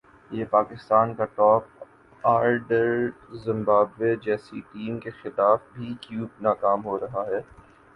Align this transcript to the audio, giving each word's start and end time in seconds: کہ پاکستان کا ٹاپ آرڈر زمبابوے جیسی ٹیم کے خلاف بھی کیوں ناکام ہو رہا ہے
کہ 0.29 0.45
پاکستان 0.51 1.13
کا 1.15 1.25
ٹاپ 1.35 1.83
آرڈر 2.27 2.89
زمبابوے 3.43 4.15
جیسی 4.23 4.61
ٹیم 4.71 4.99
کے 4.99 5.09
خلاف 5.21 5.71
بھی 5.73 5.93
کیوں 6.01 6.27
ناکام 6.41 6.85
ہو 6.85 6.99
رہا 6.99 7.25
ہے 7.27 7.41